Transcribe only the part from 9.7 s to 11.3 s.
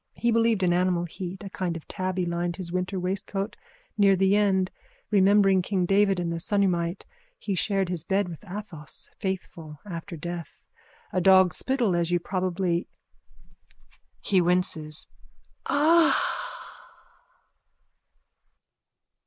after death. A